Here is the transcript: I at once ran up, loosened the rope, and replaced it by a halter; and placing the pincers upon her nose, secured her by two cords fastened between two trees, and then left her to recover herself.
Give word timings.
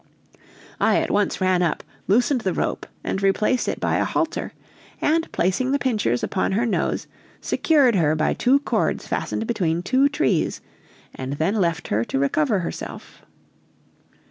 I 0.79 0.97
at 0.99 1.11
once 1.11 1.39
ran 1.39 1.61
up, 1.61 1.83
loosened 2.07 2.41
the 2.41 2.55
rope, 2.55 2.87
and 3.03 3.21
replaced 3.21 3.67
it 3.67 3.79
by 3.79 3.97
a 3.97 4.03
halter; 4.03 4.51
and 4.99 5.31
placing 5.31 5.73
the 5.73 5.77
pincers 5.77 6.23
upon 6.23 6.53
her 6.53 6.65
nose, 6.65 7.05
secured 7.39 7.93
her 7.97 8.15
by 8.15 8.33
two 8.33 8.61
cords 8.61 9.05
fastened 9.05 9.45
between 9.45 9.83
two 9.83 10.09
trees, 10.09 10.59
and 11.13 11.33
then 11.33 11.53
left 11.53 11.89
her 11.89 12.03
to 12.05 12.17
recover 12.17 12.61
herself. 12.61 13.21